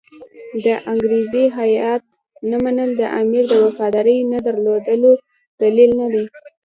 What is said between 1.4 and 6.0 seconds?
هیات نه منل د امیر د وفادارۍ نه درلودلو دلیل